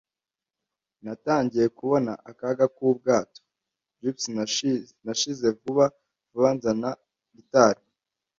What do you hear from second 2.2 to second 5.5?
akaga ku bwato. Jibs nashize